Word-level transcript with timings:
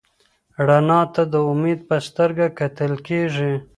رڼا 0.67 1.01
ته 1.13 1.21
د 1.33 1.35
امید 1.51 1.79
په 1.89 1.95
سترګه 2.07 2.45
کتل 2.59 2.93
کېږي. 3.07 3.53